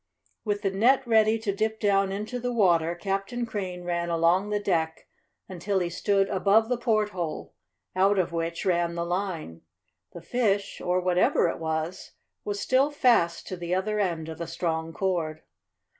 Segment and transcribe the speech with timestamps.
[0.43, 4.59] With the net ready to dip down into the water, Captain Crane ran along the
[4.59, 5.05] deck
[5.47, 7.53] until he stood above the porthole,
[7.95, 9.61] out of which ran the line.
[10.13, 14.47] The fish, or whatever it was, was still fast to the other end of the
[14.47, 15.43] strong cord.